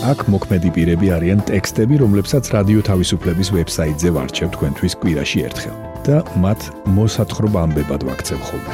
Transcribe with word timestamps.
აქ 0.00 0.22
მოქმედი 0.32 0.70
პირები 0.72 1.10
არიან 1.12 1.42
ტექსტები, 1.44 1.98
რომლებსაც 2.00 2.48
რადიო 2.54 2.80
თავისუფლების 2.88 3.48
ვებსაიტზე 3.52 4.12
ვარჩევ 4.16 4.48
თქვენთვის 4.54 4.94
კვირაში 4.96 5.42
ერთხელ 5.44 5.76
და 6.06 6.16
მათ 6.40 6.60
მოსათხრობ 6.96 7.58
ამბებად 7.60 8.06
ვაქცევ 8.08 8.40
ხოლმე. 8.48 8.72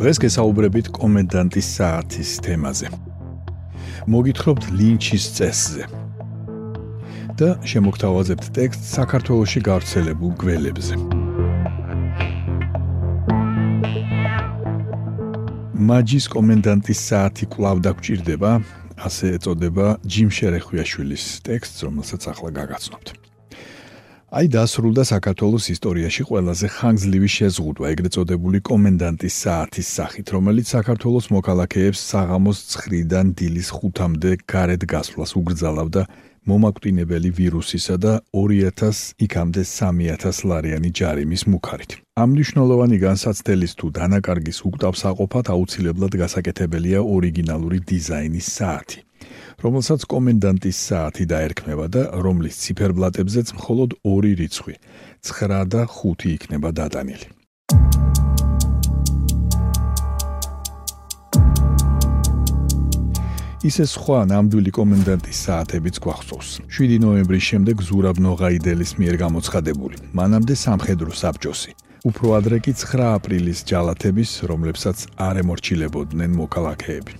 დღეს 0.00 0.16
გესაუბრებით 0.24 0.88
კომენდანტის 0.96 1.68
საათის 1.76 2.30
თემაზე. 2.40 2.88
მოგითხრობთ 4.08 4.64
ლინჩის 4.80 5.24
წესზე. 5.36 6.05
და 7.36 7.48
შემოგთავაზებთ 7.68 8.46
ტექსტ 8.56 8.82
საქართველოსი 8.96 9.60
გავრცელებულ 9.68 10.32
გველებზე. 10.40 10.94
მაჯის 15.76 16.26
კომენდანტის 16.32 17.00
საათი 17.08 17.46
კლავ 17.52 17.84
დაგჭირდება, 17.84 18.52
ასე 18.96 19.36
ეწოდება 19.36 19.86
ჯიმ 20.08 20.30
შერეხვიაშვილის 20.32 21.24
ტექსტს, 21.46 21.78
რომელსაც 21.86 22.22
ახლა 22.32 22.50
გაგაცნობთ. 22.56 23.08
აი 24.36 24.46
დასრულდა 24.56 25.02
საქართველოს 25.06 25.64
ისტორიაში 25.76 26.22
ყველაზე 26.28 26.66
ხანგრძლივი 26.76 27.30
შეზღუდვა, 27.36 27.86
ეგრეთ 27.94 28.12
წოდებული 28.16 28.58
კომენდანტის 28.68 29.34
საათის 29.44 29.88
სახით, 29.96 30.26
რომელიც 30.34 30.66
საქართველოს 30.76 31.26
მოქალაქეებს 31.36 32.00
საღამოს 32.10 32.58
9-დან 32.72 33.26
დილის 33.38 33.68
5-მდე 33.76 34.30
გარეთ 34.50 34.82
გასვლას 34.92 35.30
უგრძალავდა 35.38 36.02
მომაკვდინებელი 36.50 37.30
ვირუსისა 37.38 37.96
და 38.04 38.12
2000 38.30 39.14
იქამდე 39.26 39.62
3000 39.66 40.44
ლარიანი 40.50 40.90
ჯარიმის 40.98 41.42
მუქარით. 41.50 41.90
ამ 42.22 42.28
მნიშვნელოვანი 42.32 42.96
განსაცდელის 43.06 43.72
თუ 43.78 43.86
დანაკარგის 43.98 44.58
უკტავსაყოფად 44.68 45.46
აუცილებლად 45.54 46.12
გასაკეთებელია 46.22 47.00
ორიგინალური 47.02 47.78
დიზაინის 47.90 48.46
საათი, 48.58 48.98
რომელსაც 49.64 50.00
კომენდანტის 50.12 50.78
საათი 50.88 51.24
დაერქმევა 51.32 51.86
და 51.94 52.02
რომლის 52.24 52.54
ციფერბლატებზეც 52.62 53.48
მხოლოდ 53.58 53.90
ორი 54.14 54.32
რიცხვი 54.40 54.74
9 55.26 55.64
და 55.74 55.82
5 55.98 56.30
იქნება 56.36 56.70
დატანილი. 56.78 57.26
ისე 63.66 63.84
სხვა 63.90 64.20
ნამდვილი 64.30 64.70
კომენდანტის 64.78 65.38
საათებიც 65.46 65.96
გვახსოვს. 66.04 66.48
7 66.70 66.98
ნოემბრის 67.02 67.44
შემდეგ 67.50 67.82
ზურაბ 67.88 68.16
ნოღაიდელის 68.26 68.92
მიერ 69.00 69.16
გამოცხადებული. 69.24 69.96
მანამდე 70.14 70.54
სამხედრო 70.54 71.10
საბჭოსი. 71.22 71.72
უფრო 72.06 72.26
ადრე 72.38 72.58
კი 72.62 72.72
9 72.78 73.02
აპრილის 73.18 73.60
ჯალათების, 73.66 74.30
რომლებსაც 74.50 74.98
არ 75.18 75.34
ემორჩილებოდნენ 75.42 76.30
მოქალაქეები. 76.42 77.12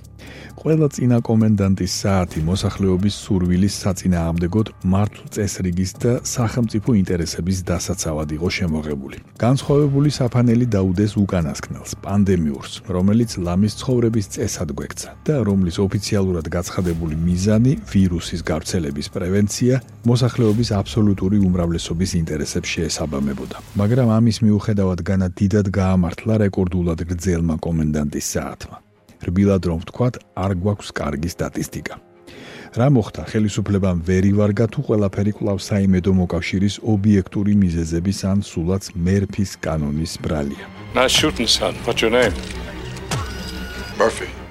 ყველა 0.56 0.88
წინა 0.94 1.18
კომენდანტის 1.28 1.92
საათი 2.02 2.40
მოსახლეობის 2.46 3.14
სურვილის 3.24 3.74
საწინააღმდეგოდ 3.82 4.70
მართლ 4.92 5.20
წესრიგის 5.34 5.92
და 6.02 6.12
სახელმწიფო 6.26 6.90
ინტერესების 7.00 7.58
დასაცავად 7.70 8.28
იყო 8.36 8.48
შემოღებული. 8.58 9.16
განსხვავებული 9.38 10.08
საფანელი 10.10 10.66
დაუდეს 10.76 11.12
უკანასკნელს, 11.22 11.92
პანდემიურს, 12.04 12.72
რომელიც 12.96 13.30
ლამის 13.46 13.72
ცხოვრების 13.80 14.26
წესად 14.34 14.70
გვექცა 14.78 15.10
და 15.26 15.34
რომლის 15.48 15.76
ოფიციალურად 15.86 16.46
გაცხადებული 16.56 17.14
მიზანი 17.26 17.72
ვირუსის 17.92 18.40
გავრცელების 18.50 19.06
პრევენცია 19.16 19.74
მოსახლეობის 20.10 20.68
აბსოლუტური 20.80 21.38
უმრავლესობის 21.46 22.10
ინტერესებს 22.22 22.68
შეესაბამებოდა. 22.74 23.56
მაგრამ 23.80 24.08
ამის 24.18 24.36
მიუხედავად 24.46 24.98
განა 25.08 25.28
დიდად 25.38 25.66
გაამართლა 25.78 26.34
რეკორდულად 26.44 26.98
გრძელმა 27.10 27.56
კომენდანტის 27.60 28.26
საათმა. 28.34 28.85
რბილად 29.24 29.62
რომ 29.68 29.78
ვთქვათ, 29.84 30.14
არ 30.36 30.52
გვაქვს 30.60 30.90
კარგი 30.92 31.30
სტატისტიკა. 31.32 31.94
რა 32.76 32.88
მოხდა 32.92 33.22
ხელისუფლებამ 33.32 34.02
ვერ 34.04 34.24
ივარგა 34.32 34.66
თუ 34.68 34.80
ყველაფერი 34.84 35.32
კლავ 35.38 35.58
საიმედო 35.64 36.12
მოკავშირის 36.20 36.76
ობიექტური 36.84 37.54
მიზეზების 37.62 38.18
ან 38.30 38.38
სულაც 38.44 38.92
მერფის 38.92 39.52
კანონის 39.64 40.12
ბრალია. 40.20 40.66
Nice 40.92 41.16
shooting 41.16 41.48
son. 41.48 41.72
What's 41.88 42.04
your 42.04 42.12
name? 42.12 42.34
Murphy. 43.96 44.45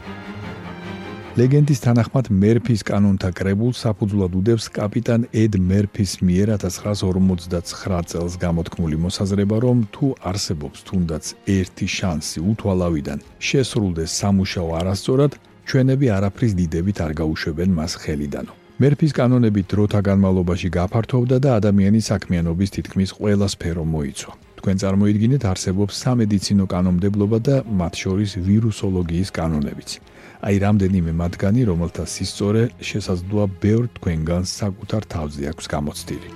ლეგენდის 1.35 1.81
თანახმად 1.83 2.29
მერფის 2.31 2.81
კანონთა 2.87 3.29
კრებულს 3.35 3.81
საფუძვლად 3.83 4.35
უდევს 4.39 4.69
კაპიტან 4.71 5.25
ედ 5.35 5.57
მერფის 5.59 6.13
მიერ 6.23 6.53
1959 6.63 8.07
წელს 8.11 8.37
გამოთქმული 8.39 8.99
მოსაზრება, 9.03 9.57
რომ 9.65 9.81
თუ 9.91 10.07
არსებობს 10.31 10.85
თუნდაც 10.87 11.33
ერთი 11.57 11.87
შანსი 11.91 12.39
უთვალავიდან 12.39 13.19
შესრულდეს 13.49 14.15
სამუშაო 14.15 14.69
არასწორად, 14.79 15.35
ჩვენები 15.67 16.07
არაფრის 16.15 16.53
დიდებით 16.55 16.97
არ 17.03 17.11
გაუშვებენ 17.19 17.69
მას 17.83 17.91
ხელიდანო. 17.99 18.53
მერფის 18.79 19.11
კანონები 19.19 19.61
დროთა 19.67 19.99
განმავლობაში 20.07 20.69
გაფართოვდა 20.71 21.37
და 21.43 21.49
ადამიანის 21.59 22.07
საქმიანობის 22.15 22.73
თითქმის 22.79 23.09
ყველა 23.19 23.47
სფერო 23.51 23.83
მოიცვა. 23.83 24.44
თქვენ 24.65 24.79
წარმოიდგინეთ, 24.81 25.43
არსებობს 25.45 25.97
სამედიცინო 26.01 26.65
კანონმდებლობა 26.65 27.37
და 27.45 27.55
მათ 27.69 27.93
შორის 28.01 28.31
ვირუსოლოგიის 28.47 29.29
კანონებიც. 29.37 29.89
აი 30.41 30.55
რამდენიმე 30.65 31.11
მათგანი, 31.21 31.61
რომელთა 31.69 32.03
სისწორე 32.09 32.63
შესაძლოა 32.81 33.45
ბევრ 33.61 33.83
თქვენგანს 33.97 34.49
საკუთარ 34.61 35.01
თავზე 35.13 35.43
აქვს 35.53 35.65
გამოცდილი. 35.69 36.29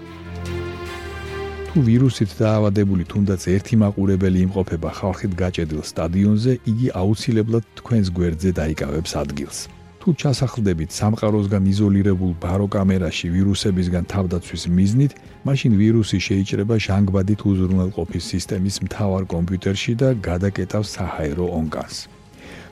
თუ 1.73 1.77
ვირუსით 1.89 2.31
დაავადებული 2.37 3.03
თუნდაც 3.09 3.41
ერთი 3.49 3.75
მაყურებელი 3.81 4.39
იმყოფება 4.45 4.89
ხალხით 4.99 5.33
გაჭედილ 5.41 5.81
სტადიონზე, 5.81 6.51
იგი 6.69 6.87
აუცილებლად 7.01 7.63
თქვენს 7.81 8.07
გვერდზე 8.13 8.49
დაიკავებს 8.61 9.11
ადგილს. 9.25 9.57
თუ 9.99 10.13
ჩასახლდებით 10.15 10.95
სამყაროსგან 10.95 11.63
იზოლირებულ 11.75 12.31
ბარო 12.39 12.67
კამერაში 12.71 13.27
ვირუსებისგან 13.35 14.05
თავდაცვის 14.07 14.63
მიზნით, 14.71 15.13
მაშინ 15.43 15.71
ვირუსი 15.75 16.19
შეიჭრება 16.23 16.75
ჟანგბადით 16.85 17.41
უზრუნველყოფის 17.43 18.23
სისტემის 18.31 18.75
მთავარ 18.87 19.23
კომპიუტერში 19.33 19.93
და 19.99 20.09
გადაკეტავს 20.23 20.89
საჰაერო 20.95 21.45
ონკანს. 21.59 21.97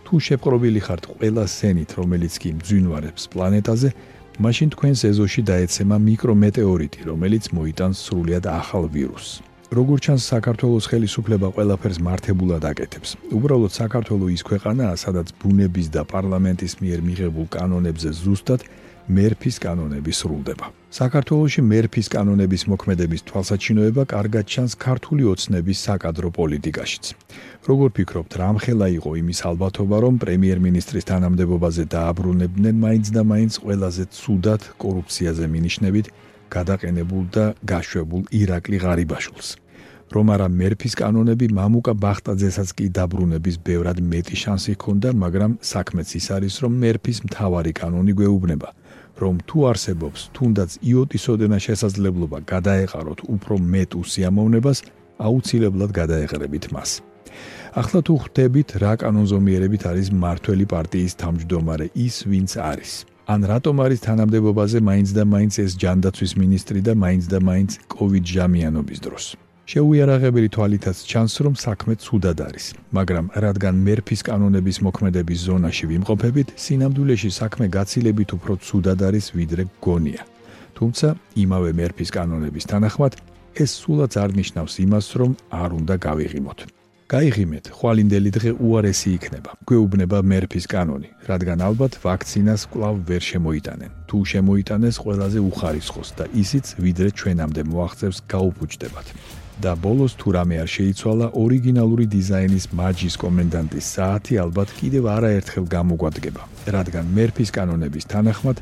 თუ 0.07 0.13
შეპყრობილი 0.23 0.79
ხართ 0.87 1.03
ყველა 1.11 1.43
სენით, 1.51 1.89
რომელიც 1.99 2.33
კი 2.39 2.49
მძვინვარებს 2.63 3.23
პლანეტაზე, 3.35 3.89
მაშინ 4.39 4.67
თქვენს 4.71 4.99
ეზოში 5.11 5.41
დაეცემა 5.51 5.95
მიკრომეტეორიტი, 6.07 6.99
რომელიც 7.11 7.43
მოიტანს 7.51 7.97
სრულიად 8.07 8.45
ახალ 8.47 8.87
ვირუსს. 8.87 9.43
როგორც 9.67 10.01
ჩანს, 10.07 10.23
საქართველოს 10.31 10.85
ხელისუფლება 10.87 11.51
ყველაფერს 11.51 11.99
მართებულად 11.99 12.63
აკეთებს. 12.71 13.09
უბრალოდ 13.35 13.71
საქართველოს 13.75 14.31
ის 14.31 14.43
ქვეყანაა, 14.47 14.95
სადაც 14.95 15.27
ბუნების 15.43 15.87
და 15.91 16.01
პარლამენტის 16.07 16.73
მიერ 16.79 16.99
მიღებულ 17.03 17.45
კანონებზე 17.51 18.09
ზუსტად 18.15 18.61
მერფის 19.07 19.55
კანონები 19.63 20.11
სრულდება. 20.11 20.65
საქართველოსი 20.87 21.61
მერფის 21.67 22.07
კანონების 22.15 22.63
მოქმედების 22.71 23.21
თვალსაჩინოება 23.27 24.03
კარგად 24.07 24.45
ჩანს 24.47 24.73
ქართული 24.79 25.23
ოცნების 25.31 25.77
საკადრო 25.87 26.29
პოლიტიკაშიც. 26.31 27.05
როგორ 27.67 27.89
ფიქრობთ, 27.97 28.31
რამხელა 28.39 28.87
იყო 28.99 29.11
იმის 29.19 29.39
ალბათობა, 29.51 29.95
რომ 30.03 30.13
პრემიერ-მინისტრის 30.23 31.05
თანამდებობაზე 31.11 31.83
დააბრუნებდნენ 31.91 32.75
მაინც 32.83 33.05
და 33.15 33.21
მაინც 33.31 33.53
ყველაზე 33.63 34.03
ცუდად 34.15 34.61
კორუფციაზე 34.79 35.45
მინიშნებით 35.47 36.07
გადაყენებულ 36.55 37.23
და 37.35 37.45
გაშვებულ 37.71 38.23
ირაკლი 38.41 38.77
ღარიბაშვილს? 38.83 39.49
რომ 40.07 40.25
არა 40.31 40.47
მერფის 40.47 40.93
კანონები 40.95 41.47
მამუკა 41.51 41.93
ბახტაძესაც 42.03 42.69
კი 42.79 42.85
დაბრუნების 42.95 43.55
ბევრად 43.67 43.97
მეტი 44.11 44.35
შანსი 44.43 44.71
ჰქონდა, 44.79 45.09
მაგრამ 45.23 45.51
საქმეც 45.59 46.09
ის 46.19 46.27
არის, 46.31 46.55
რომ 46.63 46.73
მერფის 46.83 47.17
მთავარი 47.27 47.71
კანონი 47.75 48.13
გვეუბნება– 48.15 48.69
რომ 49.17 49.41
თუ 49.49 49.65
არსებობს 49.71 50.29
თუნდაც 50.37 50.77
იოტის 50.85 51.25
ოდენა 51.33 51.57
შესაძლებლობა 51.67 52.37
გადაეყაროთ 52.51 53.19
უფრო 53.33 53.55
მეტ 53.73 53.97
უსიამოვნებას, 54.01 54.79
აუცილებლად 55.17 55.91
გადაეყრებით 55.99 56.65
მას. 56.73 56.91
ახლა 57.81 57.99
თუ 58.07 58.13
ხვდებით 58.21 58.69
რა 58.81 58.93
კანონზომიერებით 59.01 59.83
არის 59.89 60.07
მართველი 60.23 60.65
პარტიის 60.73 61.13
თავმჯდომარე 61.21 61.87
ის, 62.05 62.15
ვინც 62.29 62.51
არის. 62.71 62.91
ან 63.27 63.43
რატომ 63.43 63.75
არის 63.83 63.99
თანამდებობაზე 64.07 64.79
მაინც 64.87 65.09
და 65.11 65.23
მაინც 65.27 65.53
ეს 65.59 65.71
ჯანდაცვის 65.83 66.33
მინისტრი 66.39 66.79
და 66.87 66.93
მაინც 66.95 67.23
და 67.27 67.39
მაინც 67.43 67.71
კოვიდ 67.91 68.25
ჟამიანობის 68.35 68.99
დროს. 69.03 69.25
შეუიარაღებელი 69.67 70.49
თვალითაც 70.55 70.97
ჩანს, 71.03 71.33
რომ 71.43 71.53
საქმე 71.59 71.93
ცუდად 71.99 72.39
არის, 72.47 72.65
მაგრამ 72.95 73.25
რადგან 73.35 73.75
მერფის 73.83 74.21
კანონების 74.23 74.77
მოქმედების 74.79 75.39
ზონაში 75.43 75.85
ვიმყოფებით, 75.91 76.47
სინამდვილეში 76.55 77.29
საქმე 77.35 77.65
გაცილებით 77.67 78.29
უფრო 78.39 78.53
ცუდად 78.63 78.99
არის, 79.03 79.25
ვიდრე 79.35 79.63
გონია. 79.83 80.23
თუმცა, 80.79 81.07
იმავე 81.43 81.69
მერფის 81.75 82.09
კანონების 82.15 82.65
თანახმად, 82.71 83.13
ეს 83.59 83.71
სულაც 83.83 84.13
არ 84.23 84.29
ნიშნავს 84.39 84.73
იმას, 84.87 85.07
რომ 85.19 85.31
არ 85.51 85.69
უნდა 85.83 85.95
გავიღიმოთ. 85.99 86.76
გაიღიმეთ, 87.07 87.69
ხვალინდელი 87.71 88.31
დღე 88.35 88.51
უარესი 88.59 89.09
იქნება. 89.15 89.51
გვეუბნება 89.63 90.19
მერფის 90.27 90.65
კანონი, 90.67 91.09
რადგან 91.23 91.63
ალბათ 91.63 91.93
ვაქცინას 92.03 92.67
კვლავ 92.67 92.95
ვერ 93.07 93.23
შემოიტანენ. 93.31 93.91
თუ 94.11 94.17
შემოიტანეს 94.31 94.95
ყველაზე 95.03 95.39
უხარისხოს 95.39 96.09
და 96.19 96.25
ისიც 96.43 96.65
ვიდრე 96.83 97.09
ჩვენამდე 97.19 97.61
მოაღწევს 97.71 98.17
გაუფუჭდებათ. 98.27 99.07
და 99.57 99.71
ბოლოს 99.73 100.13
თუ 100.19 100.27
რამე 100.37 100.55
არ 100.63 100.69
შეიცვალა, 100.69 101.27
ორიგინალური 101.33 102.05
დიზაინის 102.13 102.65
მაჯის 102.77 103.15
კომენდანტის 103.23 103.85
საათი 103.95 104.33
ალბათ 104.43 104.69
კიდევ 104.77 105.03
არაერთხელ 105.17 105.65
გამოგვადგება, 105.65 106.41
რადგან 106.75 107.05
მერფის 107.17 107.49
კანონების 107.57 108.05
თანახმად 108.11 108.57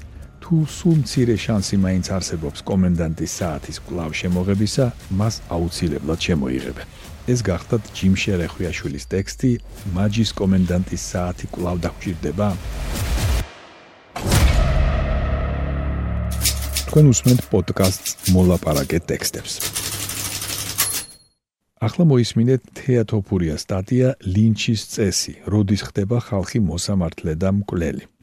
თუ 0.45 0.59
სულ 0.69 0.99
მცირე 1.01 1.35
შანსი 1.41 1.77
მაინც 1.81 2.07
არსებობს 2.13 2.61
კომენდანტის 2.69 3.31
საათის 3.39 3.79
კვლავ 3.81 4.11
შემოღებისა, 4.19 4.85
მას 5.17 5.35
აუცილებლად 5.55 6.19
შემოიღებენ. 6.21 6.87
ეს 7.33 7.39
გახდათ 7.49 7.83
ჯიმ 7.97 8.13
შერეხვიაშვილის 8.23 9.05
ტექსტი 9.13 9.51
მაჯის 9.97 10.31
კომენდანტის 10.37 11.01
საათი 11.11 11.45
კვლავ 11.49 11.77
დაგჭირდება. 11.85 12.47
თქვენ 16.93 17.05
უსმენთ 17.09 17.41
პოდკასტს 17.49 18.11
მოლაპარაკე 18.29 18.99
ტექსტებს. 19.09 19.53
ახლა 21.85 22.03
მოისმინეთ 22.11 22.61
თეატოფურია 22.85 23.55
სტატია 23.61 24.07
ლინჩის 24.33 24.81
წესი 24.93 25.33
როდის 25.51 25.81
ხდება 25.89 26.17
ხალხი 26.27 26.59
მოსამართლე 26.69 27.33
და 27.41 27.49
მკვლელი 27.57 28.14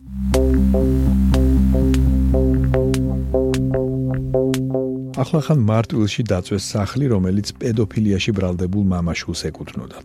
ახლახან 5.23 5.61
მარტვილში 5.65 6.23
დაწვეს 6.29 6.65
სახლი, 6.75 7.07
რომელიც 7.13 7.53
პედოფილიაში 7.61 8.33
ბრალდებულ 8.37 8.85
მამაშულს 8.93 9.43
ეკუთვნოდა. 9.49 9.99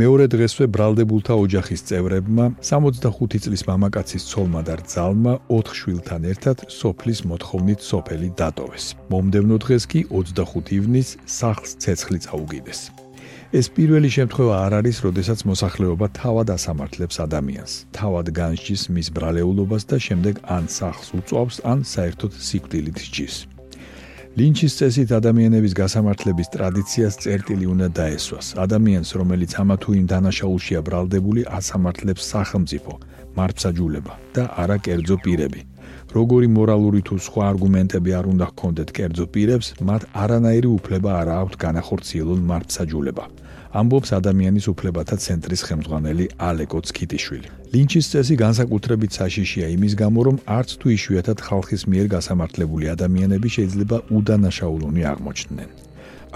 მეორე 0.00 0.26
დღესვე 0.32 0.66
ბრალდებულთა 0.76 1.34
ოჯახის 1.44 1.80
წევრებმა 1.88 2.46
65 2.60 3.40
წლის 3.44 3.62
მამაკაცის 3.68 4.28
ცოლმა 4.30 4.60
და 4.68 4.74
რძალმა 4.80 5.32
4 5.48 5.78
შვილთან 5.80 6.22
ერთად 6.32 6.56
სოფლის 6.78 7.20
მოთხოვნით 7.30 7.80
სოფელი 7.90 8.28
დატოვეს. 8.40 8.84
მომდევნო 9.12 9.56
დღეს 9.64 9.84
კი 9.90 10.00
25 10.12 10.72
ივნის 10.78 11.08
სახლს 11.24 11.70
ცეცხლი 11.82 12.18
წაუგიდეს. 12.26 12.80
ეს 13.54 13.66
პირველი 13.70 14.10
შემთხვევა 14.10 14.54
არ 14.66 14.72
არის, 14.82 14.96
როდესაც 15.06 15.40
მოსახლეობა 15.46 16.06
თავად 16.18 16.48
ასამართლებს 16.50 17.16
ადამიანს, 17.22 17.72
თავად 17.94 18.26
განსჯის 18.34 18.82
მის 18.90 19.08
ბრალეულობას 19.14 19.82
და 19.86 19.96
შემდეგ 20.02 20.34
ან 20.50 20.64
სახლს 20.66 21.14
უწვავს, 21.14 21.56
ან 21.62 21.78
საერთოდ 21.86 22.32
სიკვდილით 22.34 22.98
სჯის. 23.06 23.36
ლინჩის 24.36 24.72
წესით 24.78 25.10
ადამიანების 25.16 25.72
გასამართლების 25.78 26.48
ტრადიციას 26.56 27.14
წერტილი 27.22 27.66
უნდა 27.72 27.88
დაესვას. 27.98 28.46
ადამიანს, 28.64 29.08
რომელიც 29.20 29.52
ამა 29.62 29.76
თუ 29.80 29.90
იმ 30.00 30.06
დანაშაულშია 30.12 30.80
ბრალდებული, 30.82 31.40
ასამართლებს 31.58 32.22
სახელმწიფო, 32.34 32.92
მართსაჯულება 33.38 34.12
და 34.34 34.42
არა 34.60 34.76
კერძო 34.84 35.16
პირები. 35.24 35.60
როგორი 36.16 36.48
მორალური 36.56 37.00
თუ 37.06 37.16
სხვა 37.26 37.42
არგუმენტები 37.52 38.10
არ 38.18 38.26
უნდა 38.32 38.46
ჰქონდეთ 38.50 38.88
კერძო 38.96 39.24
პირებს, 39.34 39.68
მათ 39.88 40.02
არანაირი 40.22 40.68
უფლება 40.78 41.10
არ 41.20 41.28
აქვთ 41.40 41.54
განახორციელონ 41.64 42.40
მართსაჯულება. 42.50 43.24
ამბობს 43.80 44.10
ადამიანის 44.18 44.66
უფლებათა 44.72 45.16
ცენტრის 45.24 45.62
ხელმძღვანელი 45.68 46.26
ალეკო 46.48 46.80
ცკიტიშვილი. 46.88 47.48
ლინჩის 47.72 48.06
წესი 48.12 48.34
განსაკუთრებით 48.44 49.10
საშიშია 49.18 49.66
იმის 49.76 49.94
გამო, 50.02 50.20
რომ 50.26 50.36
არც 50.58 50.70
თუ 50.80 50.86
იშვიათად 50.96 51.38
ხალხის 51.46 51.82
მიერ 51.90 52.06
გასამართლებული 52.16 52.86
ადამიანები 52.96 53.48
შეიძლება 53.56 53.96
უდანაშაულონი 54.16 55.02
აღმოჩნდნენ. 55.12 55.68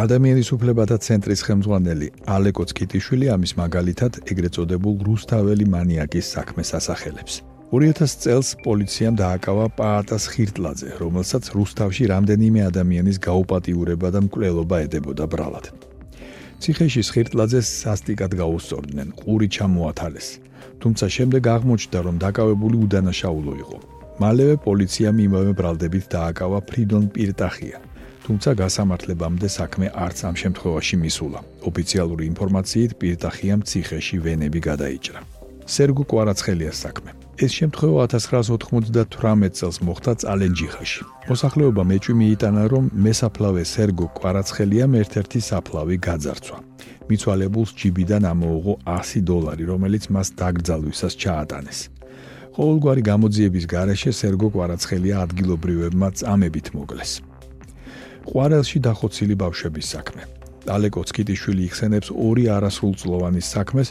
ადამიანის 0.05 0.49
უფლებათა 0.57 0.97
ცენტრის 1.07 1.41
ხელმძღვანელი 1.47 2.09
ალეკო 2.37 2.65
ცკიტიშვილი 2.71 3.27
ამის 3.35 3.53
მაგალითად 3.63 4.13
ეგრეთ 4.31 4.53
წოდებულ 4.57 4.97
რუსთაველი 5.09 5.65
მანიაკის 5.75 6.27
საქმეს 6.37 6.69
ასახელებს. 6.79 7.50
2000 7.71 8.19
წელს 8.19 8.49
პოლიციამ 8.67 9.15
დააკავა 9.15 9.67
პაატას 9.79 10.25
ხირტლაძე, 10.35 10.89
რომელსაც 10.99 11.55
რუსთავში 11.55 12.05
რამდენიმე 12.11 12.65
ადამიანის 12.67 13.19
გაუპატიურება 13.23 14.09
და 14.11 14.21
მკვლელობა 14.27 14.77
ედებოდა 14.87 15.25
ბრალად. 15.31 15.71
ციხეში 16.59 17.03
ხირტლაძეს 17.15 17.69
სასტიკად 17.83 18.35
გაუსწორდნენ, 18.43 19.09
ყური 19.23 19.47
ჩამოათალეს. 19.55 20.29
თუმცა 20.83 21.07
შემდეგ 21.17 21.43
აღმოჩნდა, 21.55 21.99
რომ 22.07 22.17
დაკავებული 22.19 22.77
უდანაშაულო 22.85 23.55
იყო. 23.63 23.79
მალევე 24.19 24.55
პოლიციამ 24.67 25.17
იმავე 25.27 25.53
ბრალდებით 25.55 26.05
დააკავა 26.11 26.59
ფრიდონ 26.67 27.05
პირტახია. 27.15 27.79
თუმცა 28.27 28.51
გასამართლებამდე 28.63 29.49
საქმე 29.59 29.87
არც 29.95 30.19
ამ 30.29 30.35
შემთხვევაში 30.43 30.97
მისულა. 31.07 31.41
ოფიციალური 31.71 32.25
ინფორმაციით 32.35 32.91
პირტახიამ 33.01 33.63
ციხეში 33.63 34.17
ვენები 34.27 34.61
გადაიჭრა. 34.69 35.21
სერგო 35.71 36.03
კვარაცხელიას 36.11 36.79
საქმე. 36.85 37.30
ეს 37.41 37.53
შემთხვევა 37.57 38.05
1998 38.13 39.49
წელს 39.57 39.77
მოხდა 39.87 40.13
წალენჯიხაში. 40.21 41.03
მოსახლეობა 41.31 41.83
მეჭვი 41.91 42.15
მიიტანა, 42.21 42.63
რომ 42.73 42.85
მესაფლავე 43.05 43.63
სერგო 43.65 44.07
კვარაცხელიამ 44.17 44.93
ერთ-ერთი 45.01 45.39
საფლავი 45.49 45.97
გაძარცვა. 46.07 46.59
მიცვალებულს 47.09 47.71
ჯიბიდან 47.81 48.23
ამოუღო 48.33 48.75
100 48.85 49.21
დოლარი, 49.29 49.65
რომელიც 49.73 50.05
მას 50.15 50.29
დაგძალვისას 50.41 51.15
ჩაატანეს. 51.23 51.79
ყოველგვარი 52.57 53.03
გამოძიების 53.11 53.65
გარეშე 53.73 54.11
სერგო 54.21 54.49
კვარაცხელია 54.55 55.17
ადგილობრივებმა 55.25 56.09
წამებით 56.21 56.67
მოკლეს. 56.77 57.13
ყვარელში 58.29 58.79
დახოცილი 58.87 59.35
ბავშვების 59.43 59.87
საქმე. 59.95 60.23
ალეკო 60.77 61.03
ცკიტიშვილი 61.09 61.63
იხსენებს 61.69 62.09
ორი 62.27 62.45
არასრულწლოვანის 62.57 63.47
საქმეს, 63.55 63.89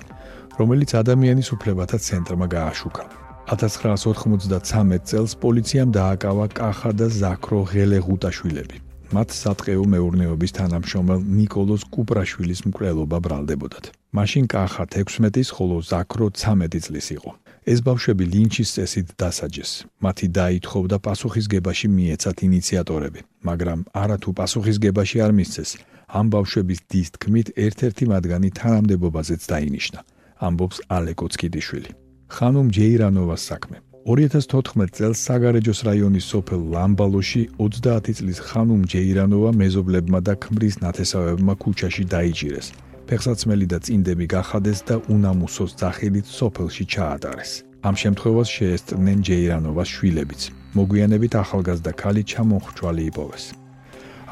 რომელიც 0.59 0.89
ადამიანის 1.01 1.49
უფლებათა 1.55 1.97
ცენტრმა 2.07 2.47
გააშუქა. 2.57 3.28
1993 3.49 4.99
წელს 5.09 5.33
პოლიციამ 5.41 5.89
დააკავა 5.89 6.45
კახა 6.53 6.91
და 6.93 7.07
ზაქრო 7.09 7.65
ღელეღუტაშვილები. 7.71 8.77
მათ 9.09 9.29
სატყეო 9.33 9.83
მეურნეობის 9.89 10.51
თანამშრომელ 10.57 11.21
نيكოლოზ 11.25 11.81
კუპრაშვილის 11.89 12.61
მკვლელობა 12.69 13.17
ბრალდებოდათ. 13.25 13.85
მაშინ 14.13 14.45
კახა 14.53 14.83
16-ის, 14.93 15.49
ხოლო 15.49 15.81
ზაქრო 15.81 16.27
13 16.29 16.77
წლის 16.85 17.07
იყო. 17.17 17.31
ეს 17.65 17.79
ბავშვები 17.87 18.23
ლინჩის 18.33 18.69
წესით 18.75 19.07
დასაჯეს. 19.17 19.71
მათი 20.05 20.27
დაითხოვდა 20.39 20.97
პასუხისგებაში 21.07 21.87
მიეცათ 21.97 22.37
ინიციატორები, 22.47 23.21
მაგრამ 23.49 23.79
არათუ 24.01 24.31
პასუხისგებაში 24.39 25.17
არ 25.25 25.31
მისცეს, 25.37 25.69
ამ 26.17 26.25
ბავშვების 26.33 26.79
დის 26.91 27.07
თქმით 27.17 27.47
ერთ-ერთი 27.65 28.03
მათგანი 28.13 28.49
თანამდებობაზეც 28.59 29.41
დაინიშნა. 29.53 29.99
ამბობს 30.37 30.77
ალეკო 30.97 31.25
ცკიდიშვილი. 31.33 32.08
ხანუმ 32.29 32.67
ჯეირანოვას 32.69 33.41
საქმე. 33.49 33.77
2014 34.05 34.93
წელს 34.97 35.19
საგარეჯოს 35.27 35.79
რაიონის 35.89 36.25
სოფელ 36.31 36.61
ლამბალოში 36.73 37.41
30 37.57 38.13
წლის 38.17 38.39
ხანუმ 38.47 38.81
ჯეირანოვა 38.91 39.51
მეზობლებმა 39.61 40.19
და 40.27 40.33
ქმრის 40.43 40.75
ნათესავებმა 40.83 41.53
ქუჩაში 41.63 42.03
დაიჭირეს. 42.13 42.67
ფეხსაცმელი 43.09 43.65
და 43.73 43.77
წინდები 43.85 44.25
გახადეს 44.35 44.79
და 44.89 44.95
უნამუსოს 45.13 45.71
ძახილით 45.81 46.27
სოფელში 46.37 46.85
ჩაატარეს. 46.93 47.51
ამ 47.87 47.95
შემთხვევას 48.01 48.49
შეესწრნენ 48.57 49.19
ჯეირანოვას 49.27 49.89
შვილებიც. 49.95 50.41
მოგვიანებით 50.77 51.33
ახალგაზრდა 51.43 51.91
ქალი 52.01 52.23
ჩამოხრჩვალი 52.31 53.03
იპოვეს. 53.09 53.45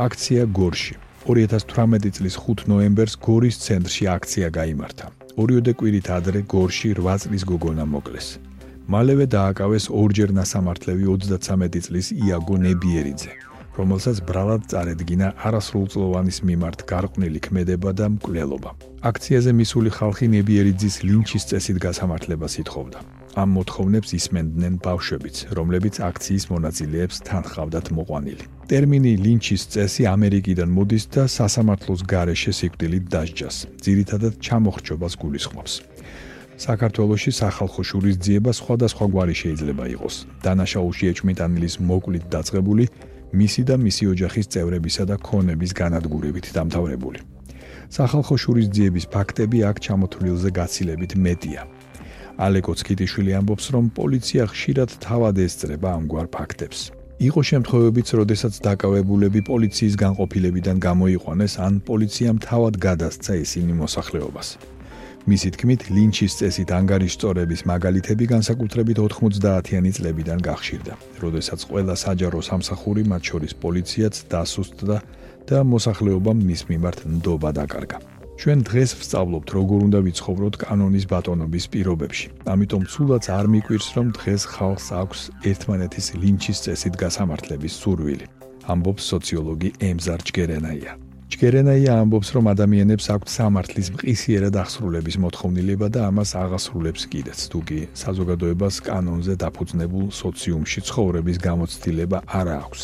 აქცია 0.05 0.43
გორში 0.57 0.95
2018 1.25 2.13
წლის 2.17 2.35
5 2.45 2.69
ნოემბერს 2.71 3.13
გორის 3.27 3.55
ცენტრში 3.65 4.03
აქცია 4.15 4.47
გამართა. 4.57 5.07
ორიოდე 5.37 5.71
კვირით 5.77 6.07
ადრე 6.17 6.39
გორში 6.49 6.89
8 6.97 7.17
წლის 7.23 7.43
გოგონა 7.45 7.85
მოკლეს. 7.93 8.27
მალევე 8.89 9.25
დააკავეს 9.35 9.85
ორჯერ 10.01 10.31
ნასამართლევი 10.37 11.05
33 11.13 11.81
წლის 11.85 12.07
იაგო 12.15 12.55
ნებიერიძე, 12.65 13.33
რომელსაც 13.77 14.17
ბრალად 14.29 14.61
წარედგინა 14.71 15.27
არასრულწლოვანის 15.47 16.37
მიმართ 16.49 16.79
გარყვნილი 16.89 17.39
ქმედება 17.45 17.89
და 17.99 18.05
მკვლელობა. 18.15 18.71
აქციაზე 19.09 19.51
მისული 19.59 19.89
ხალხი 19.97 20.25
ნებიერიძის 20.35 20.95
ლინჩის 21.05 21.43
წესით 21.49 21.77
გასამართლებას 21.85 22.53
ითხოვდა. 22.63 22.99
ამ 23.37 23.49
მოთხოვნებს 23.53 24.09
ისმენდნენ 24.17 24.73
ბავშვებიც, 24.81 25.37
რომლებიც 25.57 25.95
აქციის 26.09 26.45
მონაწილეებს 26.53 27.17
თანხავდათ 27.27 27.85
მოყვანილი. 27.97 28.45
ტერმინი 28.69 29.13
ლინჩის 29.25 29.63
წესი 29.73 30.03
ამერიკიდან 30.09 30.69
მოდის 30.77 31.03
და 31.13 31.23
სასამართლოს 31.37 32.01
გარეშე 32.13 32.51
სიკვდილით 32.59 33.05
დასჯას, 33.13 33.55
ძირითადად 33.85 34.33
ჩამოხრჩობას 34.41 35.13
გულისხმობს. 35.21 35.73
საქართველოსი 36.57 37.31
სახალხო 37.41 37.81
შურისძიება 37.89 38.51
სხვადასხვა 38.59 39.05
გვარი 39.13 39.35
შეიძლება 39.41 39.85
იყოს. 39.95 40.15
დანაშაულში 40.41 41.05
ეჭმიტანილის 41.13 41.75
მოკლით 41.89 42.25
დაწყებული, 42.33 42.85
მისი 43.39 43.61
და 43.69 43.75
მისი 43.77 44.03
ოჯახის 44.13 44.47
წევრებისა 44.53 45.03
და 45.05 45.15
ქონების 45.21 45.71
განადგურებით 45.77 46.45
დამთავრებული. 46.57 47.19
სახალხო 47.93 48.35
შურისძიების 48.43 49.05
ფაქტები 49.13 49.57
აქ 49.69 49.77
ჩამოთვლილზე 49.85 50.49
გაცილებით 50.59 51.11
მეტია. 51.25 51.61
ალეკო 52.37 52.73
ცკიტიშვილი 52.79 53.31
ამბობს, 53.39 53.65
რომ 53.73 53.85
პოლიცია 53.97 54.43
ხშირად 54.51 54.89
თავად 55.01 55.35
ესწრება 55.41 55.89
ამგვარ 55.97 56.27
ფაქტებს. 56.37 56.79
იყო 57.17 57.41
შემთხვევებიც, 57.49 58.07
როდესაც 58.13 58.53
დაკავებულები 58.61 59.41
პოლიციის 59.49 59.95
განყოფილებიდან 59.97 60.77
გამოიყვანეს, 60.77 61.53
ან 61.65 61.73
პოლიციამ 61.89 62.37
თავად 62.45 62.73
გადასცა 62.77 63.33
ისინი 63.41 63.73
მოსახლეობას. 63.81 64.47
მისი 65.27 65.49
თქმით, 65.57 65.81
ლინჩის 65.91 66.33
წესით 66.39 66.69
ანგარიშწორების 66.77 67.61
მაგალითები 67.67 68.25
განსაკუთრებით 68.31 68.97
90-იანი 69.01 69.91
წლებიდან 69.97 70.39
გახშირდა, 70.39 70.93
როდესაც 71.19 71.59
ყველა 71.67 71.95
საჯარო 71.99 72.39
სამსახური, 72.49 73.01
მათ 73.11 73.21
შორის 73.29 73.53
პოლიციაც, 73.63 74.13
დასუსტდა 74.31 74.97
და 75.49 75.57
მოსახლეობამ 75.73 76.39
მის 76.47 76.61
მიმართ 76.69 76.99
ნდობა 77.17 77.49
დაკარგა. 77.59 78.16
ჩვენ 78.37 78.59
დღეს 78.69 78.91
ვსწავლობთ, 79.01 79.47
როგორ 79.57 79.79
უნდა 79.87 79.99
ვიცხოვროთ 80.05 80.55
კანონის 80.61 81.05
ბატონობის 81.09 81.65
პირობებში. 81.73 82.27
ამიტომ 82.53 82.83
სულაც 82.93 83.25
არ 83.33 83.45
მიკვირს, 83.53 83.87
რომ 83.97 84.07
დღეს 84.13 84.41
ხალხს 84.53 84.87
აქვს 85.01 85.19
ერთმანეთის 85.49 86.07
ლინჩის 86.21 86.57
წესით 86.65 86.93
გასამართლების 87.01 87.73
სურვილი. 87.81 88.25
ამბობს 88.69 89.03
სოციოლოგი 89.11 89.69
ემზარ 89.89 90.21
ჯგერენაია. 90.29 90.91
ჯგერენაია 91.33 91.91
ამბობს, 92.01 92.29
რომ 92.37 92.45
ადამიანებს 92.53 93.05
აქვთ 93.15 93.27
სამართლის 93.37 93.87
მყისიერად 93.97 94.53
აღსრულების 94.61 95.15
მოთხოვნილება 95.23 95.87
და 95.89 95.99
ამას 96.09 96.29
აღასრულებს 96.43 97.03
კიდეც, 97.11 97.39
თუკი 97.51 97.79
საზოგადოებას 98.03 98.75
კანონზე 98.85 99.33
დაფუძნებულ 99.41 100.05
სოციუმში 100.21 100.79
ცხოვრების 100.87 101.37
გამოცდილება 101.47 102.17
არ 102.39 102.47
აქვს. 102.61 102.81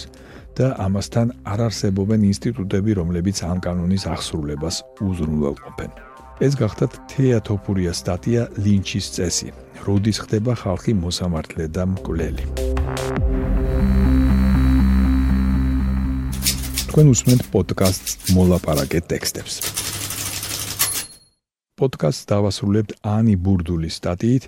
და 0.58 0.68
ამასთან 0.86 1.28
არ 1.50 1.60
არსებობენ 1.68 2.22
ინსტიტუტები, 2.30 2.92
რომლებიც 3.00 3.38
ამ 3.50 3.58
კანონის 3.66 4.04
აღსრულებას 4.14 4.76
უზრუნველყოფენ. 5.02 5.92
ეს 6.46 6.54
გახდათ 6.58 6.94
თეატოფურია 7.12 7.94
სტატია 7.94 8.42
ლინჩის 8.64 9.06
წესი. 9.16 9.50
როდის 9.86 10.18
ხდება 10.24 10.54
ხალხი 10.58 10.94
მოსამართლე 11.04 11.66
და 11.76 11.84
მკვლელი? 11.94 12.46
თქვენ 16.90 17.08
უსმენთ 17.14 17.44
პოდკასტს 17.54 18.12
მოლაპარაკე 18.38 19.00
ტექსტებს. 19.10 19.54
პოდკასტს 21.78 22.28
დავასრულებთ 22.30 22.92
ანი 23.02 23.36
ბურდულის 23.46 23.98
სტატიით 23.98 24.44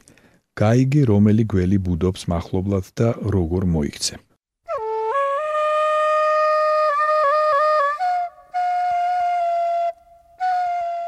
გაიგე 0.56 1.02
რომელი 1.10 1.44
გველი 1.52 1.78
ბუდობს 1.86 2.30
מחლობლად 2.32 2.86
და 2.96 3.08
როგორ 3.36 3.66
მოიქცე. 3.66 4.25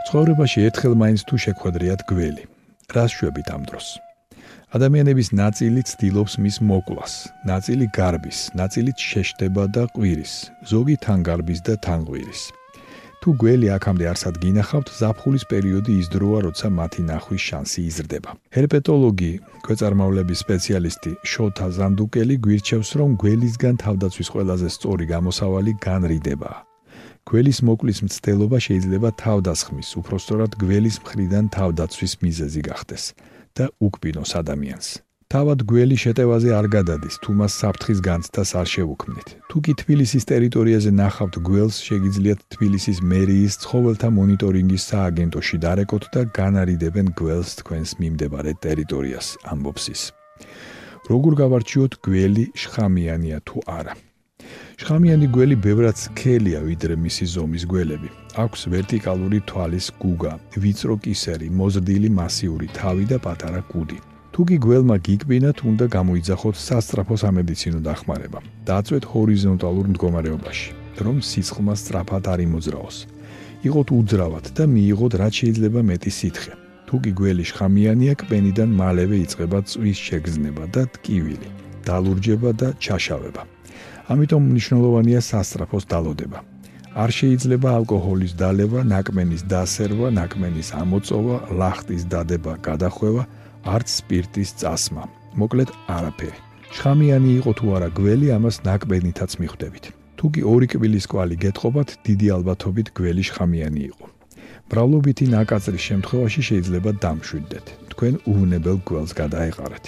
ცხოვრებაში 0.07 0.59
ერთხელ 0.67 0.93
მაინც 1.03 1.21
თუ 1.27 1.35
შეხვედრიათ 1.45 2.01
გველი. 2.07 2.43
რას 2.95 3.11
შვებით 3.11 3.47
ამ 3.55 3.63
დროს? 3.67 3.87
ადამიანების 4.75 5.29
ნაწილი 5.35 5.81
ცდილობს 5.83 6.33
მის 6.43 6.57
მოკლას, 6.69 7.13
ნაწილი 7.49 7.85
გარბის, 7.97 8.39
ნაწილი 8.59 8.91
შეშდება 8.95 9.63
და 9.75 9.83
ყვირის, 9.95 10.33
ზოგი 10.71 10.95
თანგარბის 11.03 11.59
და 11.67 11.75
თანღვირის. 11.85 12.41
თუ 13.19 13.29
გველი 13.41 13.67
აქამდე 13.75 14.05
არსად 14.11 14.35
გინახავთ, 14.43 14.87
ზაფხულის 14.99 15.43
პერიოდი 15.51 15.93
ის 16.01 16.07
დროა, 16.15 16.39
როცა 16.47 16.67
მათი 16.79 17.01
ნახვის 17.11 17.43
შანსი 17.47 17.81
იზრდება. 17.91 18.29
ჰერპეტოლოგი, 18.55 19.33
ქვეწარმავლების 19.65 20.41
სპეციალისტი 20.45 21.11
შოთა 21.31 21.67
ზანდუკელი 21.77 22.35
გვირჩევს, 22.45 22.89
რომ 22.99 23.09
გველისგან 23.23 23.75
თავდაცვის 23.83 24.31
ყველაზე 24.33 24.67
სწორი 24.77 25.05
გამოსავალი 25.11 25.71
განრიდება. 25.87 26.66
გველის 27.27 27.59
მოკვლის 27.67 27.99
მცდელობა 28.07 28.57
შეიძლება 28.67 29.09
თავდასხმის, 29.19 29.89
უფრო 29.99 30.15
სწორად 30.23 30.53
გველის 30.63 30.97
მხრიდან 31.03 31.45
თავდაცვის 31.57 32.13
მიზეზი 32.23 32.61
გახდეს 32.69 33.03
და 33.57 33.65
უკბინოს 33.83 34.31
ადამიანს. 34.41 34.87
თავად 35.27 35.59
გველი 35.67 35.97
შეტევაზე 35.99 36.49
არ 36.55 36.67
გადადის, 36.71 37.15
თუ 37.19 37.31
მას 37.39 37.53
საფრთხის 37.59 37.99
განცდას 38.07 38.49
არ 38.59 38.67
შეუქმნით. 38.73 39.27
თუ 39.51 39.57
კი 39.65 39.73
თბილისის 39.81 40.23
ტერიტორიაზე 40.31 40.91
ნახავთ 41.03 41.35
გველს, 41.49 41.77
შეგიძლიათ 41.89 42.39
თბილისის 42.53 42.97
მერიის 43.11 43.53
ცხოველთა 43.63 44.09
მონიტორინგის 44.19 44.83
სააგენტოში 44.91 45.57
დარეკოთ 45.67 46.03
და 46.15 46.21
განარიდებენ 46.39 47.07
გველს 47.19 47.49
თქვენს 47.59 47.91
მიმდებარე 47.99 48.51
ტერიტორიას, 48.63 49.27
ამბობს 49.51 49.83
ის. 49.91 50.01
როგორ 51.11 51.33
გავარჩიოთ 51.43 51.93
გველი 52.07 52.43
შხამიანია 52.55 53.37
თუ 53.47 53.57
არა? 53.67 53.93
შხამიანი 54.77 55.27
გველი 55.33 55.55
ბევრად 55.57 55.97
სქელია 55.97 56.59
ვიდრე 56.61 56.95
მისი 57.01 57.25
ზომის 57.33 57.63
გველები. 57.65 58.09
აქვს 58.37 58.61
ვერტიკალური 58.69 59.39
თვალის 59.49 59.87
გუგა, 59.97 60.33
ვიწრო 60.53 60.95
კისერი, 61.01 61.49
მოზრდილი 61.49 62.09
მასიური 62.13 62.67
თავი 62.77 63.05
და 63.09 63.17
პატარა 63.17 63.61
კუდი. 63.73 63.97
თუ 64.33 64.41
კი 64.45 64.57
გველმა 64.61 64.97
გიკბინათ, 65.01 65.57
უნდა 65.65 65.85
გამოიძახოთ 65.97 66.55
სასწრაფო 66.67 67.15
სამედიცინო 67.23 67.79
დახმარება. 67.89 68.39
დაწვეთ 68.69 69.03
ჰორიზონტალურ 69.11 69.85
მდგომარეობაში, 69.97 70.69
რომ 71.01 71.17
სიცხლმა 71.25 71.73
სწრაფად 71.81 72.23
არ 72.33 72.39
იმოძრაოს. 72.45 72.97
იყოთ 73.67 73.87
უძრავად 73.97 74.45
და 74.53 74.63
მიიღოთ 74.69 75.13
რაც 75.21 75.33
შეიძლება 75.41 75.81
მეტი 75.89 76.11
სითხე. 76.19 76.53
თუ 76.85 76.95
კი 77.01 77.11
გველი 77.17 77.43
შხამიანია, 77.49 78.13
კბენიდან 78.21 78.69
მალევე 78.77 79.15
იწყება 79.25 79.59
წვის 79.69 79.97
შეგზნება 80.07 80.63
და 80.69 80.85
ტკივილი, 80.93 81.49
დალურჯება 81.81 82.49
და 82.61 82.67
ჩაშავება. 82.77 83.56
ამიტომ 84.07 84.43
მნიშვნელოვანია 84.51 85.21
სასწრაფოს 85.29 85.85
დალოდება. 85.91 86.39
არ 87.03 87.11
შეიძლება 87.19 87.69
ალკოჰოლის 87.77 88.33
დალევა, 88.41 88.81
ნაკმენის 88.93 89.43
დასერვა, 89.51 90.07
ნაკმენის 90.19 90.69
ამოწოვა, 90.81 91.37
ლახტის 91.59 92.03
დადება, 92.13 92.53
გადახვევა, 92.67 93.23
არც 93.75 93.87
სპირტის 93.99 94.49
წასმა. 94.61 95.03
მოკლედ 95.39 95.69
არაფერი. 95.97 96.39
შხამიანი 96.75 97.29
იყო 97.39 97.51
თუ 97.57 97.65
არა 97.75 97.89
გველი, 97.99 98.27
ამას 98.37 98.55
ნაკმენითაც 98.69 99.31
მიხვდებით. 99.41 99.85
თუ 100.17 100.25
კი 100.33 100.41
ორი 100.53 100.67
კბილის 100.71 101.05
კვალი 101.11 101.35
გეტყობათ, 101.43 101.89
დიდი 102.07 102.27
ალბათობით 102.37 102.87
გველი 102.97 103.23
შხამიანი 103.29 103.81
იყო. 103.91 104.05
ბრავლობითი 104.71 105.25
ნაკაწრის 105.35 105.83
შემთხვევაში 105.89 106.41
შეიძლება 106.49 106.91
დამშვიდდეთ. 107.03 107.65
თქვენ 107.91 108.13
უვნებელ 108.31 108.77
გველს 108.87 109.11
გადაეყარეთ. 109.21 109.85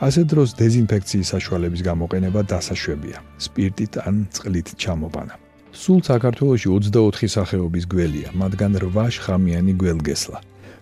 ასე 0.00 0.22
დროს 0.24 0.56
დეზინფექციის 0.56 1.30
საშუალების 1.34 1.80
გამოყენება 1.84 2.40
დასაშვებია. 2.48 3.18
სპირტით 3.36 4.00
ან 4.08 4.24
წყლით 4.32 4.68
ჩამობანა. 4.80 5.34
სულ 5.76 6.00
საქართველოში 6.10 6.68
24 6.72 7.28
სახეობის 7.28 7.84
გველია, 7.84 8.28
მათგან 8.32 8.72
8 8.80 9.12
შხამიანი 9.16 9.72
გველგესლა, 9.76 10.38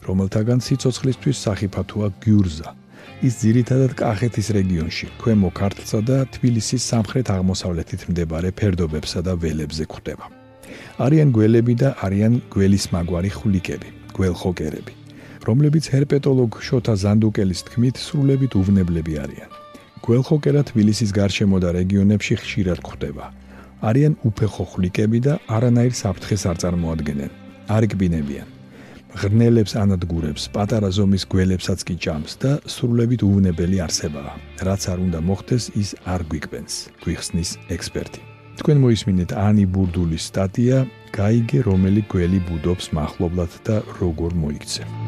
რომელთაგან 0.06 0.58
სიცოცხლისთვის 0.66 1.36
სახიფათოა 1.44 2.08
გიურზა. 2.22 2.70
ის 3.18 3.34
ძირითადად 3.42 3.92
კახეთის 3.98 4.48
რეგიონში, 4.54 5.06
ქვემო 5.18 5.50
ქართლსა 5.50 6.00
და 6.06 6.16
თბილისის 6.34 6.82
სამხრეთ-აღმოსავლეთით 6.90 8.02
მდებარე 8.14 8.50
ფერდობებსა 8.54 9.20
და 9.26 9.32
ველებზე 9.42 9.84
გვხვდება. 9.90 10.26
არიან 11.02 11.28
გველები 11.34 11.74
და 11.82 11.88
არიან 12.06 12.34
გველის 12.54 12.84
მაგვარი 12.94 13.30
ხვლიკები, 13.34 13.88
გველხოკერები. 14.14 14.92
რომლებიც 15.46 15.84
ჰერპეტოლოგ 15.92 16.50
შოთა 16.66 16.94
ზანდუკელის 17.02 17.60
თქმით 17.68 17.96
სრულებით 17.98 18.52
უვნებლები 18.58 19.14
არიან. 19.24 19.50
გველხოკერა 20.04 20.62
თბილისის 20.70 21.10
გარშემო 21.14 21.58
და 21.62 21.70
რეგიონებში 21.78 22.34
ხშირად 22.42 22.78
გვხვდება. 22.82 23.24
არიან 23.88 24.14
უფეხო 24.28 24.64
ხვლიკები 24.72 25.18
და 25.26 25.34
არანაირ 25.46 25.94
საფრთხეს 26.02 26.42
არ 26.50 26.56
წარმოადგენენ. 26.62 27.30
არ 27.68 27.82
იგბინებიან. 27.88 28.48
ღრნელებს 29.18 29.72
ანადგურებს, 29.82 30.42
პატარა 30.54 30.90
ზომის 30.92 31.24
გველებსაც 31.32 31.80
კი 31.88 31.94
ჭამს 32.04 32.32
და 32.42 32.50
სრულებით 32.68 33.24
უვნებელი 33.24 33.78
არსებაა. 33.86 34.32
რაც 34.66 34.82
არ 34.92 34.98
უნდა 35.06 35.20
მოხდეს, 35.28 35.64
ის 35.82 35.90
არ 36.04 36.20
გვიკბენს, 36.30 36.74
გვიხსნის 37.02 37.50
ექსპერტი. 37.74 38.20
თქვენ 38.58 38.78
მოისმინეთ 38.84 39.30
ანი 39.38 39.64
ბურდულის 39.74 40.24
სტატია 40.28 40.78
გაიგე 41.14 41.58
რომელი 41.68 42.02
გველი 42.10 42.40
ბუდობს 42.48 42.90
מחლობლად 42.92 43.52
და 43.66 43.76
როგორ 44.02 44.34
მოიქცე. 44.34 45.07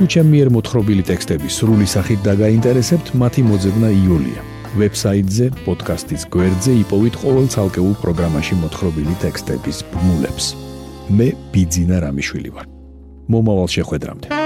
თუ 0.00 0.06
ჩემი 0.08 0.30
მიერ 0.32 0.48
მოთხრობილი 0.56 1.02
ტექსტები 1.04 1.48
სრული 1.52 1.84
სახით 1.84 2.22
დაგაინტერესებთ, 2.24 3.12
მათი 3.20 3.42
მოძებნა 3.44 3.88
იულია. 4.00 4.40
ვებსაიტზე, 4.80 5.46
პოდკასტის 5.68 6.24
გვერდზე 6.32 6.72
იპოვეთ 6.88 7.14
ყოველ 7.20 7.46
ცალკეულ 7.52 7.94
პროგრამაში 8.00 8.54
მოთხრობილი 8.64 9.14
ტექსტების 9.20 9.84
ბმულებს. 9.92 10.46
მე 11.12 11.28
ბიძინა 11.52 11.96
რამიშვილი 12.00 12.50
ვარ. 12.56 12.66
მომავალ 13.28 13.68
შეხვედრამდე. 13.76 14.39